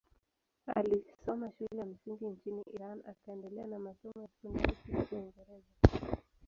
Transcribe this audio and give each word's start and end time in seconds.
Alisoma 0.75 1.51
shule 1.51 1.79
ya 1.81 1.85
msingi 1.85 2.25
nchini 2.25 2.61
Iran 2.73 3.01
akaendelea 3.07 3.67
na 3.67 3.79
masomo 3.79 4.13
ya 4.21 4.27
sekondari 4.41 4.73
kule 5.05 5.21
Uingereza. 5.21 6.01